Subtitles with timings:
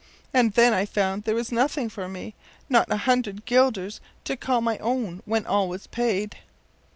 [0.33, 2.33] And then I found there was nothing for me
[2.69, 6.37] not a hundred guilders to call my own when all was paid.